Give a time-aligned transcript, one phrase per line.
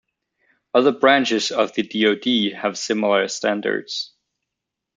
[0.73, 4.13] Other branches of the DoD have similar standards.